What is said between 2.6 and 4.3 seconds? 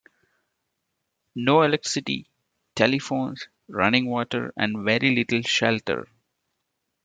telephones, running